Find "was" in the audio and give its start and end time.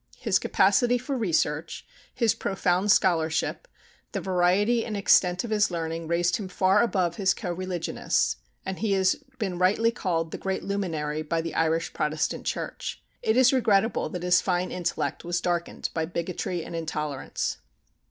15.23-15.39